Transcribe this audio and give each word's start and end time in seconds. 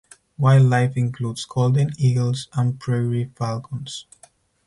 Wildlife 0.39 0.97
includes 0.97 1.45
golden 1.45 1.93
eagles 1.99 2.47
and 2.53 2.79
prairie 2.79 3.29
falcons. 3.35 4.07